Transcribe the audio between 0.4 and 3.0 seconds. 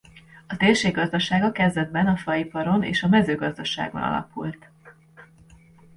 A térség gazdasága kezdetben a faiparon